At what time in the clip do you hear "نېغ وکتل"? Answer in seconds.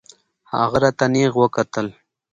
1.13-1.87